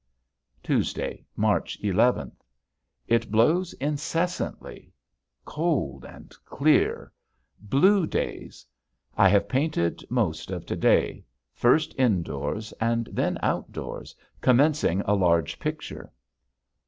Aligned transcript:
Tuesday, 0.63 1.23
March 1.35 1.77
eleventh. 1.83 2.43
It 3.07 3.29
blows 3.29 3.73
incessantly, 3.73 4.91
cold 5.45 6.05
and 6.05 6.33
clear, 6.43 7.11
blue 7.59 8.07
days. 8.07 8.65
I 9.15 9.29
have 9.29 9.47
painted 9.47 10.03
most 10.09 10.49
of 10.49 10.65
to 10.65 10.75
day, 10.75 11.23
first 11.53 11.93
indoors, 11.99 12.73
and 12.81 13.09
then 13.11 13.37
outdoors 13.43 14.15
commencing 14.41 15.01
a 15.01 15.13
large 15.13 15.59
picture. 15.59 16.11